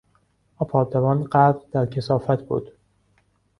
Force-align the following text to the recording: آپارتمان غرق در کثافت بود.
آپارتمان 0.57 1.23
غرق 1.23 1.65
در 1.71 1.85
کثافت 1.85 2.43
بود. 2.45 2.71